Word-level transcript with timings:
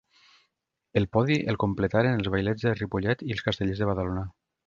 El 1.01 1.05
podi 1.17 1.35
el 1.53 1.59
completaren 1.65 2.17
els 2.21 2.31
Vailets 2.37 2.67
de 2.69 2.73
Ripollet 2.79 3.23
i 3.29 3.31
els 3.37 3.47
Castellers 3.51 3.83
de 3.85 3.91
Badalona. 3.93 4.25